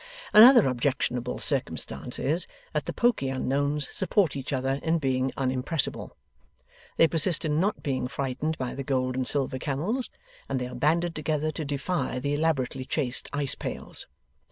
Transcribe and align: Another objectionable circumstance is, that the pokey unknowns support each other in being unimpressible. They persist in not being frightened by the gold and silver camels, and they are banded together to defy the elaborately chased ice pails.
Another 0.33 0.65
objectionable 0.65 1.37
circumstance 1.37 2.17
is, 2.17 2.47
that 2.73 2.87
the 2.87 2.91
pokey 2.91 3.29
unknowns 3.29 3.87
support 3.91 4.35
each 4.35 4.51
other 4.51 4.79
in 4.81 4.97
being 4.97 5.31
unimpressible. 5.37 6.13
They 6.97 7.07
persist 7.07 7.45
in 7.45 7.59
not 7.59 7.83
being 7.83 8.07
frightened 8.07 8.57
by 8.57 8.73
the 8.73 8.81
gold 8.83 9.15
and 9.15 9.27
silver 9.27 9.59
camels, 9.59 10.09
and 10.49 10.59
they 10.59 10.65
are 10.65 10.73
banded 10.73 11.13
together 11.13 11.51
to 11.51 11.63
defy 11.65 12.17
the 12.17 12.33
elaborately 12.33 12.83
chased 12.85 13.29
ice 13.31 13.53
pails. 13.53 14.07